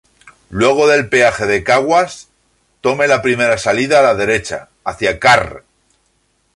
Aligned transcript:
Luego 0.49 0.87
del 0.87 1.09
peaje 1.09 1.55
en 1.57 1.63
Caguas, 1.63 2.29
tome 2.81 3.07
la 3.07 3.21
primera 3.21 3.59
salida 3.59 3.99
a 3.99 4.01
la 4.01 4.15
derecha, 4.15 4.67
hacia 4.83 5.19
Carr. 5.19 5.63